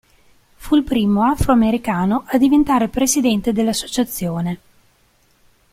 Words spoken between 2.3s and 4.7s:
diventare Presidente dell'associazione.